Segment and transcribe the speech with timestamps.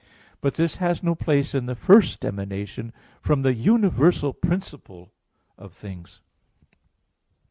[0.41, 5.13] But this has no place in the first emanation from the universal principle
[5.59, 6.21] of things.